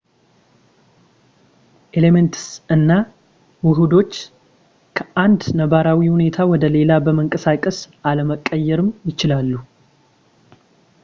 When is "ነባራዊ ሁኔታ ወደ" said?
5.61-6.63